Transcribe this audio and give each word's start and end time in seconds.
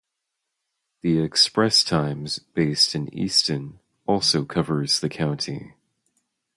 "The 1.01 1.19
Express-Times", 1.19 2.39
based 2.55 2.95
in 2.95 3.13
Easton, 3.13 3.77
also 4.07 4.43
covers 4.45 4.99
the 4.99 5.09
county. 5.09 5.75